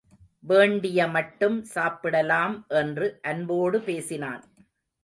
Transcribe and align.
வேண்டிய 0.43 1.07
மட்டும் 1.07 1.57
சாப்பிடலாம் 1.65 2.65
என்று 2.75 3.19
அன்போடு 3.21 3.79
பேசினான். 3.81 4.43